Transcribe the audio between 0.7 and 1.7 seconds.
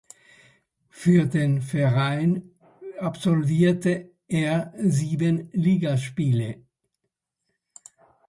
Für den